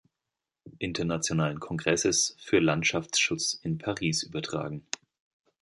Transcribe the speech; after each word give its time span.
Internationalen 0.79 1.59
Kongresses 1.59 2.35
für 2.39 2.57
Landschaftsschutz 2.57 3.59
in 3.61 3.77
Paris 3.77 4.23
übertragen. 4.23 4.83